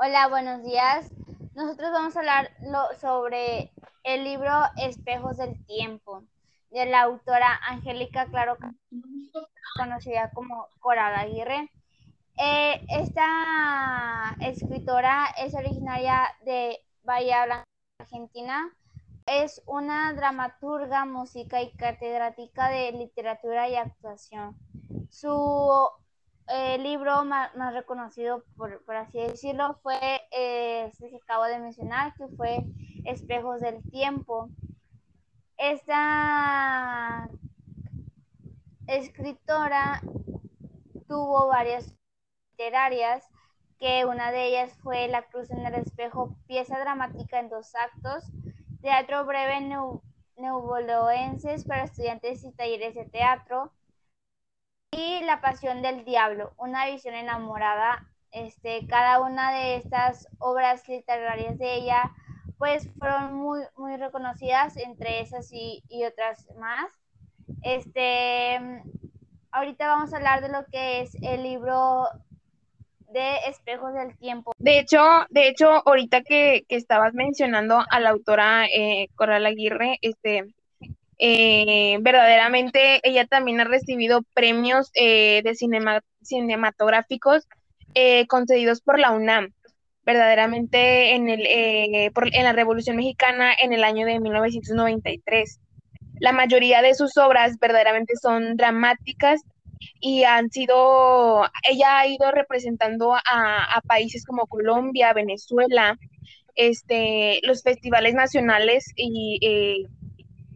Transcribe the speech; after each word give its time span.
Hola, 0.00 0.28
buenos 0.28 0.62
días. 0.62 1.10
Nosotros 1.56 1.90
vamos 1.90 2.14
a 2.14 2.20
hablar 2.20 2.52
sobre 3.00 3.72
el 4.04 4.22
libro 4.22 4.52
Espejos 4.76 5.38
del 5.38 5.66
Tiempo 5.66 6.22
de 6.70 6.86
la 6.86 7.02
autora 7.02 7.58
Angélica 7.68 8.26
Claro, 8.26 8.56
conocida 9.76 10.30
como 10.34 10.68
Coral 10.78 11.16
Aguirre. 11.16 11.68
Eh, 12.36 12.80
esta 12.90 14.36
escritora 14.40 15.34
es 15.36 15.52
originaria 15.54 16.28
de 16.44 16.78
Bahía 17.02 17.46
Blanca, 17.46 17.64
Argentina. 17.98 18.72
Es 19.26 19.60
una 19.66 20.12
dramaturga, 20.12 21.06
música 21.06 21.60
y 21.60 21.72
catedrática 21.72 22.68
de 22.68 22.92
literatura 22.92 23.68
y 23.68 23.74
actuación. 23.74 24.56
Su 25.10 25.90
el 26.48 26.82
libro 26.82 27.24
más, 27.24 27.52
reconocido, 27.74 28.44
por, 28.56 28.96
así 28.96 29.18
decirlo, 29.18 29.78
fue 29.82 29.98
eh, 30.30 30.86
este 30.86 31.10
que 31.10 31.16
acabo 31.16 31.44
de 31.44 31.58
mencionar, 31.58 32.14
que 32.14 32.26
fue 32.28 32.64
Espejos 33.04 33.60
del 33.60 33.82
Tiempo. 33.90 34.48
Esta 35.58 37.28
escritora 38.86 40.00
tuvo 41.06 41.48
varias 41.48 41.94
literarias, 42.52 43.24
que 43.78 44.04
una 44.06 44.32
de 44.32 44.46
ellas 44.46 44.72
fue 44.82 45.08
La 45.08 45.22
Cruz 45.28 45.50
en 45.50 45.64
el 45.66 45.74
Espejo, 45.74 46.36
pieza 46.46 46.78
dramática 46.78 47.38
en 47.38 47.48
dos 47.48 47.74
actos, 47.74 48.24
teatro 48.80 49.24
breve 49.26 49.60
neuboloenses 50.36 51.64
para 51.64 51.84
estudiantes 51.84 52.42
y 52.44 52.52
talleres 52.52 52.94
de 52.94 53.04
teatro, 53.04 53.72
y 54.92 55.20
La 55.24 55.40
Pasión 55.40 55.82
del 55.82 56.04
Diablo, 56.04 56.52
una 56.56 56.86
visión 56.86 57.14
enamorada. 57.14 58.06
Este, 58.30 58.86
cada 58.86 59.20
una 59.20 59.52
de 59.52 59.76
estas 59.76 60.28
obras 60.38 60.86
literarias 60.88 61.58
de 61.58 61.74
ella, 61.76 62.12
pues 62.58 62.88
fueron 62.98 63.34
muy, 63.34 63.60
muy 63.76 63.96
reconocidas, 63.96 64.76
entre 64.76 65.20
esas 65.20 65.50
y, 65.52 65.82
otras 66.04 66.46
más. 66.58 66.90
Este, 67.62 68.58
ahorita 69.50 69.88
vamos 69.88 70.12
a 70.12 70.16
hablar 70.16 70.42
de 70.42 70.50
lo 70.50 70.66
que 70.66 71.00
es 71.00 71.14
el 71.22 71.42
libro 71.42 72.04
de 73.10 73.36
Espejos 73.48 73.94
del 73.94 74.16
Tiempo. 74.18 74.52
De 74.58 74.78
hecho, 74.78 75.00
de 75.30 75.48
hecho, 75.48 75.82
ahorita 75.86 76.22
que, 76.22 76.64
estabas 76.68 77.14
mencionando 77.14 77.82
a 77.88 78.00
la 78.00 78.10
autora 78.10 78.66
eh, 78.66 79.08
Coral 79.14 79.46
Aguirre, 79.46 79.98
este, 80.02 80.54
eh, 81.18 81.98
verdaderamente 82.00 83.00
ella 83.02 83.26
también 83.26 83.60
ha 83.60 83.64
recibido 83.64 84.22
premios 84.34 84.90
eh, 84.94 85.42
de 85.42 85.54
cinema, 85.54 86.00
cinematográficos 86.22 87.48
eh, 87.94 88.26
concedidos 88.28 88.80
por 88.80 89.00
la 89.00 89.10
UNAM, 89.10 89.52
verdaderamente 90.04 91.14
en, 91.14 91.28
el, 91.28 91.44
en 91.46 92.44
la 92.44 92.52
Revolución 92.52 92.96
Mexicana 92.96 93.52
en 93.60 93.72
el 93.72 93.82
año 93.82 94.06
de 94.06 94.20
1993. 94.20 95.60
La 96.20 96.32
mayoría 96.32 96.82
de 96.82 96.94
sus 96.94 97.16
obras 97.16 97.58
verdaderamente 97.58 98.14
son 98.16 98.56
dramáticas 98.56 99.40
y 100.00 100.24
han 100.24 100.50
sido, 100.50 101.44
ella 101.68 101.98
ha 101.98 102.06
ido 102.06 102.30
representando 102.30 103.14
a, 103.14 103.20
a 103.24 103.80
países 103.82 104.24
como 104.24 104.46
Colombia, 104.46 105.12
Venezuela, 105.12 105.96
este, 106.54 107.40
los 107.42 107.62
festivales 107.62 108.14
nacionales 108.14 108.92
y 108.96 109.86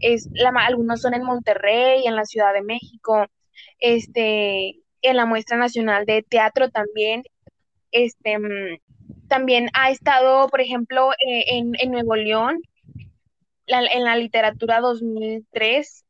es, 0.03 0.28
la, 0.33 0.50
algunos 0.50 1.00
son 1.00 1.14
en 1.14 1.25
Monterrey, 1.25 2.06
en 2.06 2.17
la 2.17 2.25
Ciudad 2.25 2.53
de 2.53 2.62
México, 2.62 3.27
este, 3.78 4.77
en 5.00 5.17
la 5.17 5.27
muestra 5.27 5.56
nacional 5.56 6.05
de 6.05 6.22
teatro 6.22 6.70
también, 6.70 7.22
este, 7.91 8.39
mm, 8.39 8.78
también 9.28 9.69
ha 9.75 9.91
estado, 9.91 10.48
por 10.48 10.61
ejemplo, 10.61 11.12
eh, 11.12 11.45
en, 11.48 11.73
en, 11.78 11.91
Nuevo 11.91 12.17
León, 12.17 12.61
en 13.67 14.05
la 14.05 14.17
literatura 14.17 14.80
2003, 14.80 16.05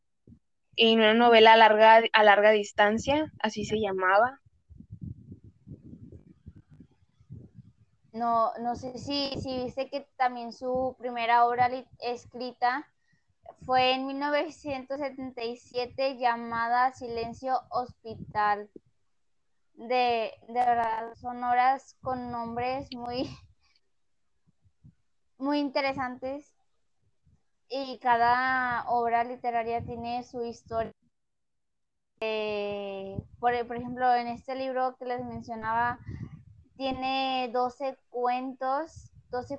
en 0.76 0.98
una 0.98 1.14
novela 1.14 1.52
a 1.52 1.56
larga, 1.56 2.02
a 2.12 2.24
larga 2.24 2.50
distancia, 2.50 3.30
así 3.38 3.64
se 3.64 3.78
llamaba. 3.78 4.40
No, 8.12 8.52
no 8.60 8.76
sé 8.76 8.98
si, 8.98 9.30
si 9.40 9.64
viste 9.64 9.88
que 9.88 10.06
también 10.16 10.52
su 10.52 10.96
primera 10.98 11.46
obra 11.46 11.70
escrita 12.00 12.86
fue 13.64 13.94
en 13.94 14.06
1977 14.06 16.18
llamada 16.18 16.92
Silencio 16.92 17.58
Hospital. 17.70 18.68
De, 19.74 20.32
de 20.48 20.52
verdad, 20.52 21.14
son 21.14 21.42
horas 21.44 21.96
con 22.02 22.30
nombres 22.30 22.88
muy, 22.94 23.34
muy 25.38 25.58
interesantes 25.58 26.54
y 27.68 27.98
cada 27.98 28.84
obra 28.88 29.24
literaria 29.24 29.82
tiene 29.82 30.22
su 30.24 30.44
historia. 30.44 30.92
Eh, 32.20 33.16
por, 33.40 33.66
por, 33.66 33.76
ejemplo, 33.76 34.14
en 34.14 34.28
este 34.28 34.54
libro 34.54 34.96
que 34.96 35.06
les 35.06 35.24
mencionaba, 35.24 35.98
tiene 36.76 37.50
12 37.52 37.96
cuentos, 38.10 39.10
12 39.30 39.58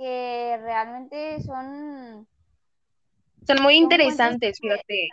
que 0.00 0.58
realmente 0.62 1.42
son 1.42 1.99
son 3.46 3.62
muy 3.62 3.74
interesantes, 3.74 4.58
fíjate. 4.60 5.08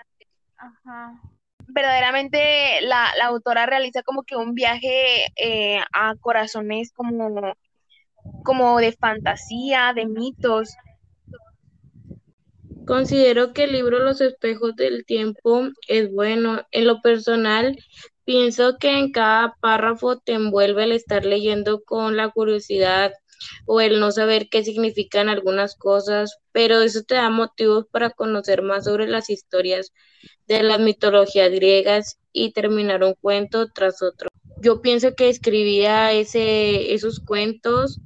Ajá. 0.57 1.21
Verdaderamente 1.67 2.81
la, 2.81 3.11
autora 3.25 3.65
realiza 3.65 4.01
como 4.03 4.23
que 4.23 4.35
un 4.35 4.53
viaje 4.53 5.27
eh, 5.35 5.79
a 5.93 6.15
corazones 6.15 6.91
como, 6.93 7.53
como 8.43 8.79
de 8.79 8.93
fantasía, 8.93 9.93
de 9.93 10.05
mitos. 10.05 10.75
Considero 12.85 13.51
que 13.51 13.65
el 13.65 13.73
libro 13.73 13.99
Los 13.99 14.21
espejos 14.21 14.75
del 14.75 15.05
tiempo 15.05 15.67
es 15.89 16.11
bueno. 16.11 16.61
En 16.71 16.87
lo 16.87 17.01
personal, 17.01 17.77
pienso 18.23 18.77
que 18.77 18.97
en 18.97 19.11
cada 19.11 19.55
párrafo 19.59 20.19
te 20.19 20.33
envuelve 20.33 20.85
el 20.85 20.93
estar 20.93 21.25
leyendo 21.25 21.83
con 21.83 22.15
la 22.15 22.29
curiosidad 22.29 23.11
o 23.65 23.81
el 23.81 23.99
no 23.99 24.11
saber 24.11 24.49
qué 24.49 24.63
significan 24.63 25.29
algunas 25.29 25.75
cosas, 25.75 26.37
pero 26.51 26.81
eso 26.81 27.03
te 27.03 27.15
da 27.15 27.29
motivos 27.29 27.85
para 27.91 28.09
conocer 28.09 28.61
más 28.61 28.85
sobre 28.85 29.07
las 29.07 29.29
historias 29.29 29.93
de 30.47 30.63
las 30.63 30.79
mitologías 30.79 31.51
griegas 31.51 32.19
y 32.31 32.51
terminar 32.51 33.03
un 33.03 33.15
cuento 33.19 33.67
tras 33.73 34.01
otro. 34.01 34.29
Yo 34.61 34.81
pienso 34.81 35.13
que 35.15 35.29
escribía 35.29 36.11
ese, 36.13 36.93
esos 36.93 37.19
cuentos, 37.19 37.99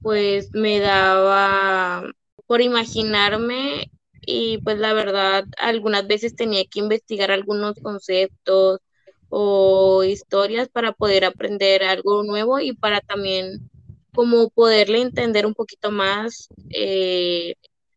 pues 0.00 0.50
me 0.52 0.80
daba 0.80 2.04
por 2.46 2.60
imaginarme 2.60 3.90
y 4.26 4.58
pues 4.58 4.78
la 4.78 4.92
verdad 4.92 5.44
algunas 5.58 6.06
veces 6.06 6.34
tenía 6.36 6.64
que 6.64 6.80
investigar 6.80 7.30
algunos 7.30 7.76
conceptos 7.80 8.80
o 9.28 10.04
historias 10.04 10.68
para 10.68 10.92
poder 10.92 11.24
aprender 11.24 11.82
algo 11.84 12.22
nuevo 12.22 12.60
y 12.60 12.74
para 12.74 13.00
también 13.00 13.70
como 14.14 14.50
poderle 14.50 15.00
entender 15.00 15.46
un 15.46 15.54
poquito 15.54 15.90
más. 15.90 16.48
Eh, 16.70 17.54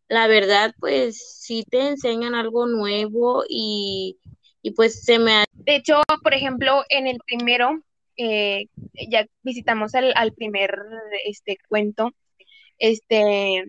la 0.08 0.26
verdad, 0.26 0.74
pues 0.78 1.40
sí 1.40 1.64
te 1.68 1.88
enseñan 1.88 2.34
algo 2.34 2.66
nuevo 2.66 3.44
y, 3.48 4.18
pues 4.74 5.02
se 5.04 5.18
me... 5.18 5.44
De 5.52 5.76
hecho, 5.76 6.02
por 6.22 6.34
ejemplo, 6.34 6.84
en 6.88 7.06
el 7.06 7.18
primero, 7.26 7.80
eh, 8.16 8.66
ya 9.08 9.26
visitamos 9.42 9.94
al, 9.94 10.12
al, 10.16 10.32
primer 10.32 10.74
este, 11.24 11.58
cuento, 11.68 12.12
este, 12.78 13.64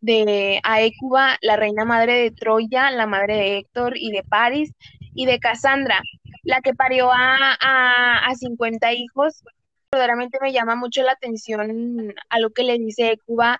de 0.00 0.60
Aécuba, 0.62 1.38
la 1.40 1.56
reina 1.56 1.84
madre 1.84 2.14
de 2.14 2.30
Troya, 2.30 2.90
la 2.90 3.06
madre 3.06 3.36
de 3.36 3.58
Héctor 3.58 3.96
y 3.96 4.10
de 4.10 4.22
París, 4.22 4.72
y 5.14 5.26
de 5.26 5.40
Cassandra, 5.40 6.00
la 6.44 6.60
que 6.60 6.74
parió 6.74 7.10
a, 7.10 7.56
a, 7.60 8.28
a 8.28 8.34
50 8.36 8.92
hijos 8.92 9.42
verdaderamente 9.90 10.38
me 10.40 10.52
llama 10.52 10.76
mucho 10.76 11.02
la 11.02 11.12
atención 11.12 12.14
a 12.28 12.38
lo 12.38 12.50
que 12.50 12.62
le 12.62 12.78
dice 12.78 13.18
Cuba 13.24 13.58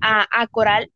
a, 0.00 0.46
Coral, 0.48 0.90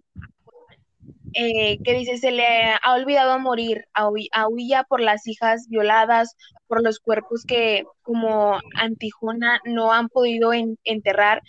eh, 1.34 1.78
que 1.82 1.94
dice, 1.94 2.19
se 2.19 2.32
le 2.32 2.44
ha 2.82 2.94
olvidado 2.94 3.38
morir 3.38 3.87
a, 3.94 4.08
Huilla 4.49 4.84
por 4.84 5.00
las 5.00 5.26
hijas 5.26 5.69
violadas, 5.69 6.37
por 6.66 6.82
los 6.82 6.99
cuerpos 6.99 7.44
que 7.44 7.84
como 8.02 8.58
Antijona 8.75 9.60
no 9.64 9.93
han 9.93 10.08
podido 10.08 10.52
enterrar 10.84 11.43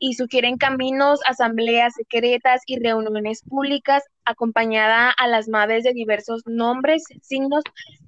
y 0.00 0.14
sugieren 0.14 0.56
caminos, 0.56 1.20
asambleas 1.26 1.94
secretas 1.94 2.62
y 2.66 2.78
reuniones 2.78 3.42
públicas 3.42 4.02
acompañada 4.24 5.10
a 5.10 5.28
las 5.28 5.48
madres 5.48 5.84
de 5.84 5.92
diversos 5.92 6.42
nombres, 6.46 7.04
signos, 7.20 7.62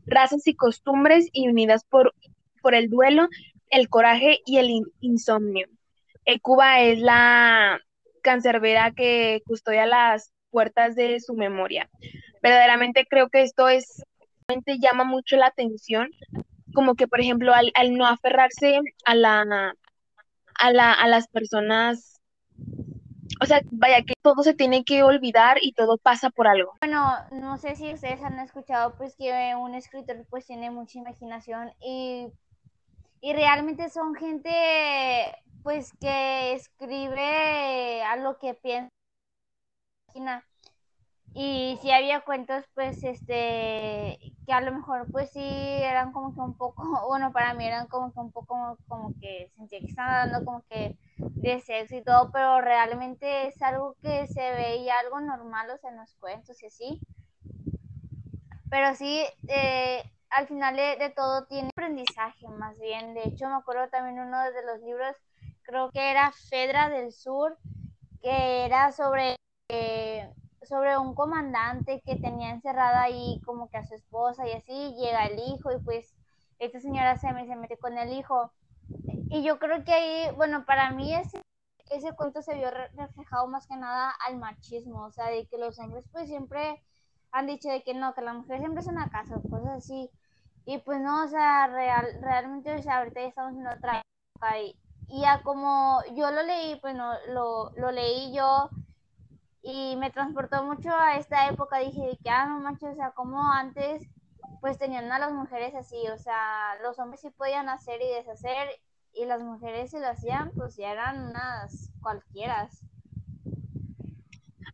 razas 0.06 0.46
y 0.46 0.54
costumbres 0.54 1.28
y 1.32 1.48
unidas 1.48 1.84
por, 1.84 2.12
por 2.62 2.74
el 2.74 2.90
duelo 2.90 3.28
el 3.74 3.88
coraje 3.88 4.40
y 4.46 4.58
el 4.58 4.70
insomnio. 5.00 5.68
Cuba 6.40 6.80
es 6.80 6.98
la 7.00 7.80
cancerbera 8.22 8.92
que 8.92 9.42
custodia 9.46 9.84
las 9.84 10.32
puertas 10.50 10.94
de 10.94 11.20
su 11.20 11.34
memoria. 11.34 11.90
Verdaderamente 12.42 13.06
creo 13.08 13.28
que 13.28 13.42
esto 13.42 13.68
es, 13.68 14.02
llama 14.80 15.04
mucho 15.04 15.36
la 15.36 15.46
atención, 15.46 16.10
como 16.72 16.94
que 16.94 17.08
por 17.08 17.20
ejemplo 17.20 17.52
al, 17.52 17.96
no 17.96 18.06
aferrarse 18.06 18.80
a 19.04 19.14
la, 19.14 19.74
a, 20.54 20.72
la, 20.72 20.92
a 20.92 21.08
las 21.08 21.28
personas, 21.28 22.20
o 23.40 23.46
sea, 23.46 23.60
vaya 23.72 24.02
que 24.02 24.14
todo 24.22 24.42
se 24.42 24.54
tiene 24.54 24.84
que 24.84 25.02
olvidar 25.02 25.58
y 25.60 25.72
todo 25.72 25.98
pasa 25.98 26.30
por 26.30 26.46
algo. 26.46 26.74
Bueno, 26.80 27.12
no 27.32 27.58
sé 27.58 27.74
si 27.74 27.92
ustedes 27.92 28.22
han 28.22 28.38
escuchado 28.38 28.94
pues 28.96 29.16
que 29.16 29.54
un 29.58 29.74
escritor 29.74 30.24
pues 30.30 30.46
tiene 30.46 30.70
mucha 30.70 30.98
imaginación 30.98 31.72
y, 31.80 32.28
y 33.24 33.32
realmente 33.32 33.88
son 33.88 34.14
gente 34.14 34.50
pues 35.62 35.94
que 35.98 36.52
escribe 36.52 38.02
a 38.02 38.16
lo 38.16 38.38
que 38.38 38.52
piensa 38.52 38.90
y 41.32 41.78
si 41.80 41.90
había 41.90 42.20
cuentos, 42.20 42.64
pues, 42.74 43.02
este, 43.02 44.18
que 44.46 44.52
a 44.52 44.60
lo 44.60 44.72
mejor, 44.72 45.10
pues 45.10 45.30
sí, 45.32 45.40
eran 45.40 46.12
como 46.12 46.34
que 46.34 46.40
un 46.40 46.54
poco, 46.54 46.84
bueno, 47.08 47.32
para 47.32 47.54
mí 47.54 47.64
eran 47.64 47.88
como 47.88 48.12
que 48.12 48.20
un 48.20 48.30
poco, 48.30 48.76
como 48.88 49.14
que 49.18 49.50
sentía 49.56 49.80
que 49.80 49.86
estaban 49.86 50.30
dando 50.30 50.44
como 50.44 50.62
que 50.68 50.94
de 51.18 51.60
sexo 51.60 51.96
y 51.96 52.04
todo, 52.04 52.30
pero 52.30 52.60
realmente 52.60 53.48
es 53.48 53.60
algo 53.62 53.96
que 54.02 54.26
se 54.28 54.52
veía 54.52 54.98
algo 54.98 55.18
normal, 55.20 55.70
o 55.70 55.78
sea, 55.78 55.90
en 55.90 55.96
los 55.96 56.14
cuentos 56.16 56.62
y 56.62 56.66
así. 56.66 57.00
Pero 58.68 58.94
sí, 58.94 59.24
eh, 59.48 60.04
al 60.34 60.48
final 60.48 60.76
de, 60.76 61.12
todo 61.14 61.46
tiene 61.46 61.70
aprendizaje, 61.70 62.48
más 62.48 62.78
bien. 62.78 63.14
De 63.14 63.22
hecho, 63.24 63.48
me 63.48 63.54
acuerdo 63.54 63.88
también 63.88 64.18
uno 64.18 64.42
de 64.42 64.64
los 64.64 64.80
libros, 64.80 65.16
creo 65.62 65.90
que 65.90 66.10
era 66.10 66.32
Fedra 66.50 66.88
del 66.88 67.12
Sur, 67.12 67.56
que 68.20 68.64
era 68.64 68.92
sobre... 68.92 69.36
Eh, 69.68 70.32
sobre 70.62 70.96
un 70.96 71.14
comandante 71.14 72.00
que 72.06 72.16
tenía 72.16 72.50
encerrada 72.50 73.02
ahí 73.02 73.38
como 73.44 73.68
que 73.68 73.76
a 73.76 73.84
su 73.84 73.94
esposa 73.94 74.48
y 74.48 74.52
así 74.52 74.94
llega 74.94 75.26
el 75.26 75.38
hijo 75.38 75.70
y 75.70 75.78
pues 75.78 76.14
esta 76.58 76.80
señora 76.80 77.18
se, 77.18 77.28
se 77.28 77.56
mete 77.56 77.76
con 77.76 77.98
el 77.98 78.12
hijo. 78.12 78.50
Y 79.28 79.42
yo 79.42 79.58
creo 79.58 79.84
que 79.84 79.92
ahí, 79.92 80.34
bueno, 80.36 80.64
para 80.64 80.90
mí 80.90 81.14
ese, 81.14 81.42
ese 81.90 82.14
cuento 82.14 82.40
se 82.40 82.54
vio 82.54 82.70
reflejado 82.70 83.46
más 83.48 83.66
que 83.66 83.76
nada 83.76 84.14
al 84.26 84.38
machismo, 84.38 85.04
o 85.04 85.10
sea, 85.10 85.26
de 85.26 85.46
que 85.46 85.58
los 85.58 85.78
hombres 85.78 86.06
pues 86.10 86.28
siempre 86.28 86.82
han 87.32 87.46
dicho 87.46 87.68
de 87.68 87.82
que 87.82 87.94
no, 87.94 88.14
que 88.14 88.22
la 88.22 88.32
mujer 88.32 88.60
siempre 88.60 88.84
una 88.88 89.10
casa, 89.10 89.40
cosas 89.50 89.78
así. 89.78 90.10
Y 90.66 90.78
pues 90.78 91.00
no, 91.00 91.24
o 91.24 91.28
sea, 91.28 91.66
real, 91.66 92.06
realmente, 92.20 92.74
o 92.74 92.82
sea, 92.82 92.98
ahorita 92.98 93.20
ya 93.20 93.28
estamos 93.28 93.54
en 93.54 93.66
otra 93.66 94.02
época 94.34 94.58
y, 94.60 94.76
y 95.08 95.24
como 95.42 96.00
yo 96.16 96.30
lo 96.30 96.42
leí, 96.42 96.76
pues 96.76 96.94
no, 96.94 97.12
lo, 97.28 97.70
lo 97.76 97.92
leí 97.92 98.34
yo 98.34 98.70
y 99.62 99.96
me 99.96 100.10
transportó 100.10 100.62
mucho 100.64 100.90
a 100.90 101.16
esta 101.16 101.48
época. 101.48 101.78
Dije 101.78 102.18
que, 102.22 102.30
ah, 102.30 102.46
no 102.46 102.60
manches, 102.60 102.92
o 102.92 102.96
sea, 102.96 103.10
como 103.10 103.42
antes 103.52 104.08
pues 104.60 104.78
tenían 104.78 105.12
a 105.12 105.18
las 105.18 105.32
mujeres 105.32 105.74
así, 105.74 105.96
o 106.08 106.16
sea, 106.16 106.76
los 106.82 106.98
hombres 106.98 107.20
sí 107.20 107.28
podían 107.30 107.68
hacer 107.68 108.00
y 108.00 108.08
deshacer 108.14 108.68
y 109.12 109.26
las 109.26 109.42
mujeres 109.42 109.90
si 109.90 109.98
lo 109.98 110.08
hacían, 110.08 110.52
pues 110.56 110.76
ya 110.76 110.90
eran 110.90 111.28
unas 111.28 111.90
cualquiera. 112.00 112.68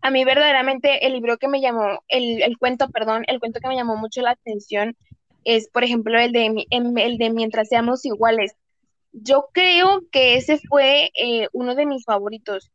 A 0.03 0.11
mí 0.11 0.25
verdaderamente 0.25 1.05
el 1.07 1.13
libro 1.13 1.39
que 1.39 1.49
me 1.49 1.61
llamó, 1.61 2.05
el, 2.09 2.41
el 2.43 2.57
cuento, 2.57 2.89
perdón, 2.91 3.25
el 3.27 3.41
cuento 3.41 3.61
que 3.61 3.69
me 3.69 3.77
llamó 3.77 3.97
mucho 3.97 4.23
la 4.23 4.31
atención 4.31 4.97
es, 5.45 5.69
por 5.69 5.85
ejemplo, 5.85 6.19
el 6.19 6.33
de, 6.33 6.67
el 6.71 7.19
de 7.19 7.31
Mientras 7.31 7.69
seamos 7.69 8.05
iguales. 8.05 8.55
Yo 9.13 9.49
creo 9.53 10.03
que 10.13 10.37
ese 10.37 10.59
fue 10.59 11.11
eh, 11.15 11.49
uno 11.53 11.75
de 11.75 11.87
mis 11.87 12.05
favoritos 12.05 12.71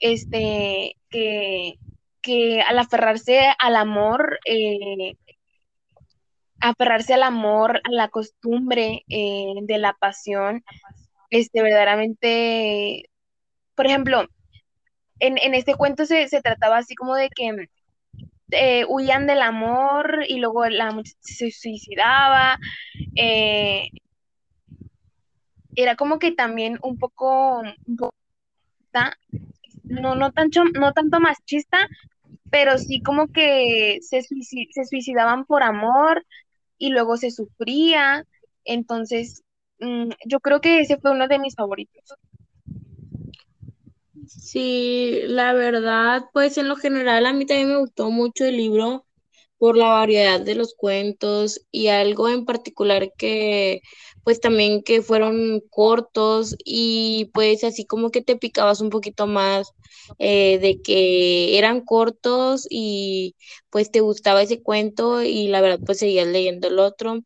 este, 0.00 0.96
que, 1.08 1.74
que 2.20 2.60
al 2.62 2.78
aferrarse 2.78 3.40
al 3.58 3.76
amor, 3.76 4.38
eh, 4.44 5.16
aferrarse 6.60 7.14
al 7.14 7.22
amor, 7.22 7.80
a 7.84 7.90
la 7.90 8.08
costumbre 8.08 9.04
eh, 9.08 9.54
de 9.62 9.78
la 9.78 9.94
pasión, 9.94 10.64
este, 11.30 11.62
verdaderamente, 11.62 13.08
por 13.74 13.86
ejemplo, 13.86 14.26
en, 15.20 15.38
en 15.38 15.54
este 15.54 15.74
cuento 15.76 16.04
se, 16.04 16.28
se, 16.28 16.42
trataba 16.42 16.78
así 16.78 16.94
como 16.94 17.14
de 17.14 17.30
que 17.30 17.68
eh, 18.52 18.84
huían 18.88 19.26
del 19.26 19.42
amor 19.42 20.24
y 20.28 20.38
luego 20.38 20.66
la 20.68 20.94
se 21.20 21.50
suicidaba. 21.50 22.58
era 25.74 25.96
como 25.96 26.18
que 26.18 26.32
también 26.32 26.78
un 26.82 26.98
poco, 26.98 27.62
no, 29.84 30.14
no, 30.14 30.32
tanto, 30.32 30.64
no 30.64 30.92
tanto 30.92 31.20
machista, 31.20 31.88
pero 32.50 32.78
sí 32.78 33.02
como 33.02 33.28
que 33.28 33.98
se, 34.02 34.22
se 34.22 34.84
suicidaban 34.84 35.44
por 35.46 35.62
amor 35.62 36.24
y 36.78 36.90
luego 36.90 37.16
se 37.16 37.30
sufría. 37.30 38.24
Entonces, 38.64 39.42
mm, 39.80 40.10
yo 40.26 40.40
creo 40.40 40.60
que 40.60 40.80
ese 40.80 40.98
fue 40.98 41.12
uno 41.12 41.28
de 41.28 41.38
mis 41.38 41.54
favoritos. 41.54 42.14
Sí, 44.52 45.20
la 45.26 45.54
verdad, 45.54 46.24
pues 46.34 46.58
en 46.58 46.68
lo 46.68 46.76
general 46.76 47.24
a 47.26 47.32
mí 47.32 47.46
también 47.46 47.70
me 47.70 47.78
gustó 47.78 48.10
mucho 48.10 48.44
el 48.44 48.56
libro 48.58 49.06
por 49.58 49.76
la 49.78 49.88
variedad 49.88 50.40
de 50.40 50.54
los 50.56 50.74
cuentos 50.74 51.60
y 51.70 51.88
algo 51.88 52.28
en 52.28 52.44
particular 52.44 53.12
que 53.16 53.80
pues 54.24 54.40
también 54.40 54.82
que 54.82 55.00
fueron 55.02 55.60
cortos 55.70 56.54
y 56.64 57.30
pues 57.34 57.64
así 57.64 57.86
como 57.86 58.10
que 58.10 58.22
te 58.22 58.36
picabas 58.36 58.80
un 58.82 58.90
poquito 58.90 59.26
más 59.26 59.72
eh, 60.18 60.58
de 60.60 60.82
que 60.82 61.56
eran 61.58 61.80
cortos 61.82 62.66
y 62.70 63.36
pues 63.70 63.90
te 63.90 64.00
gustaba 64.00 64.42
ese 64.42 64.62
cuento 64.62 65.22
y 65.22 65.48
la 65.48 65.60
verdad 65.62 65.80
pues 65.86 65.98
seguías 66.00 66.26
leyendo 66.28 66.68
el 66.68 66.78
otro. 66.78 67.20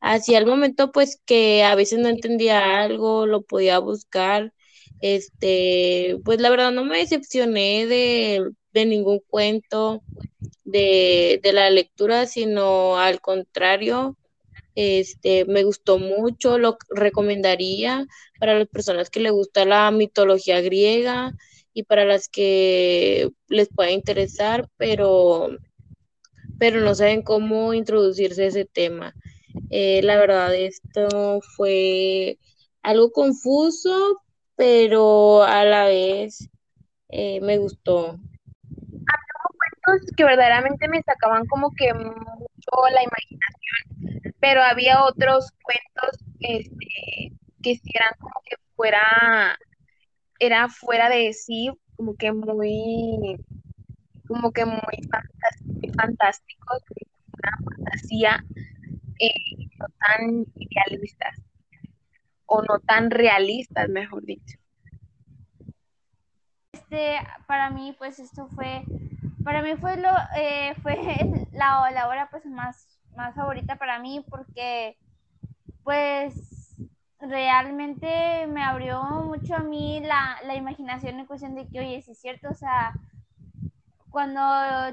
Hacia 0.00 0.38
el 0.38 0.46
momento 0.46 0.92
pues 0.92 1.20
que 1.26 1.64
a 1.64 1.74
veces 1.74 1.98
no 1.98 2.08
entendía 2.08 2.80
algo, 2.82 3.26
lo 3.26 3.42
podía 3.42 3.78
buscar, 3.78 4.52
este, 5.00 6.18
pues 6.24 6.40
la 6.40 6.50
verdad 6.50 6.72
no 6.72 6.84
me 6.84 6.98
decepcioné 6.98 7.86
de, 7.86 8.50
de 8.72 8.86
ningún 8.86 9.20
cuento 9.28 10.02
de, 10.64 11.40
de 11.42 11.52
la 11.52 11.70
lectura, 11.70 12.26
sino 12.26 12.98
al 12.98 13.20
contrario, 13.20 14.16
este, 14.74 15.44
me 15.46 15.64
gustó 15.64 15.98
mucho, 15.98 16.58
lo 16.58 16.76
recomendaría 16.90 18.06
para 18.38 18.58
las 18.58 18.68
personas 18.68 19.10
que 19.10 19.20
les 19.20 19.32
gusta 19.32 19.64
la 19.64 19.90
mitología 19.90 20.60
griega 20.60 21.34
y 21.72 21.84
para 21.84 22.04
las 22.04 22.28
que 22.28 23.30
les 23.48 23.68
pueda 23.68 23.90
interesar, 23.90 24.68
pero, 24.76 25.48
pero 26.58 26.80
no 26.80 26.94
saben 26.94 27.22
cómo 27.22 27.74
introducirse 27.74 28.44
a 28.44 28.46
ese 28.46 28.64
tema. 28.64 29.14
Eh, 29.70 30.02
la 30.02 30.16
verdad, 30.16 30.54
esto 30.54 31.40
fue 31.56 32.38
algo 32.82 33.10
confuso, 33.12 34.22
pero 34.56 35.42
a 35.42 35.64
la 35.64 35.84
vez 35.84 36.48
eh, 37.08 37.40
me 37.40 37.58
gustó. 37.58 38.18
que 40.16 40.24
verdaderamente 40.24 40.88
me 40.88 41.02
sacaban 41.02 41.46
como 41.46 41.70
que 41.72 41.92
mucho 41.94 42.70
la 42.92 43.02
imaginación 43.02 43.46
pero 44.40 44.62
había 44.62 45.02
otros 45.02 45.50
cuentos 45.62 46.24
este, 46.40 47.32
que 47.62 47.80
eran 47.94 48.12
como 48.20 48.40
que 48.48 48.56
fuera, 48.76 49.58
era 50.38 50.68
fuera 50.68 51.08
de 51.08 51.32
sí, 51.32 51.70
como 51.96 52.14
que 52.16 52.32
muy, 52.32 53.36
como 54.28 54.52
que 54.52 54.64
muy 54.64 55.08
fantásticos, 55.96 56.82
una 57.32 57.76
fantasía, 57.76 58.44
eh, 59.18 59.68
no 59.78 59.86
tan 59.98 60.46
idealistas, 60.54 61.36
o 62.46 62.62
no 62.62 62.78
tan 62.80 63.10
realistas, 63.10 63.88
mejor 63.88 64.24
dicho. 64.24 64.58
Este, 66.72 67.18
para 67.46 67.70
mí, 67.70 67.94
pues 67.98 68.18
esto 68.18 68.48
fue, 68.48 68.82
para 69.44 69.62
mí 69.62 69.76
fue 69.76 69.96
lo, 69.96 70.10
eh, 70.36 70.74
fue 70.82 70.96
la, 71.52 71.90
la 71.90 72.08
hora 72.08 72.28
pues 72.30 72.46
más 72.46 72.96
más 73.16 73.34
favorita 73.34 73.76
para 73.76 73.98
mí 73.98 74.24
porque 74.28 74.96
pues 75.82 76.76
realmente 77.18 78.46
me 78.46 78.62
abrió 78.62 79.02
mucho 79.02 79.56
a 79.56 79.60
mí 79.60 80.00
la, 80.00 80.38
la 80.44 80.54
imaginación 80.54 81.18
en 81.18 81.26
cuestión 81.26 81.54
de 81.54 81.66
que, 81.68 81.80
oye, 81.80 82.02
si 82.02 82.12
es 82.12 82.20
cierto, 82.20 82.48
o 82.50 82.54
sea, 82.54 82.92
cuando 84.10 84.40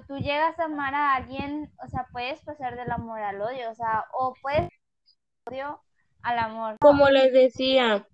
tú 0.07 0.17
llegas 0.17 0.57
a 0.59 0.65
amar 0.65 0.95
a 0.95 1.15
alguien, 1.15 1.71
o 1.83 1.87
sea, 1.87 2.07
puedes 2.11 2.41
pasar 2.41 2.75
del 2.75 2.91
amor 2.91 3.21
al 3.21 3.41
odio, 3.41 3.71
o 3.71 3.75
sea, 3.75 4.05
o 4.13 4.33
puedes 4.41 4.69
odio 5.45 5.81
al 6.23 6.39
amor. 6.39 6.75
Como 6.79 7.09
les 7.09 7.31
decía, 7.31 8.07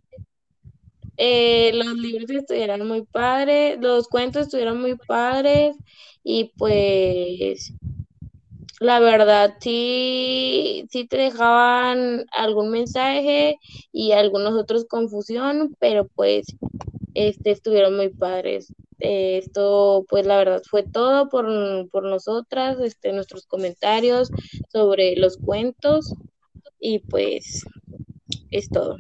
eh, 1.18 1.72
los 1.74 1.94
libros 1.98 2.30
estuvieron 2.30 2.88
muy 2.88 3.04
padres, 3.04 3.78
los 3.80 4.08
cuentos 4.08 4.44
estuvieron 4.44 4.82
muy 4.82 4.96
padres 4.96 5.76
y 6.24 6.52
pues 6.58 7.74
la 8.80 9.00
verdad 9.00 9.56
sí, 9.60 10.86
sí 10.90 11.06
te 11.06 11.18
dejaban 11.18 12.26
algún 12.32 12.72
mensaje 12.72 13.58
y 13.92 14.14
algunos 14.14 14.54
otros 14.54 14.86
confusión, 14.86 15.76
pero 15.80 16.08
pues 16.08 16.46
este 17.14 17.52
estuvieron 17.52 17.98
muy 17.98 18.10
padres. 18.10 18.74
esto 19.00 20.06
pues 20.10 20.26
la 20.26 20.38
verdad 20.38 20.62
fue 20.70 20.84
todo 20.84 21.30
por, 21.30 21.48
por 21.90 22.04
nosotras, 22.04 22.80
este, 22.80 23.12
nuestros 23.12 23.46
comentarios 23.46 24.30
sobre 24.72 25.16
los 25.18 25.38
cuentos 25.38 26.14
y 26.80 27.00
pues 27.00 27.66
es 28.52 28.70
todo. 28.70 28.98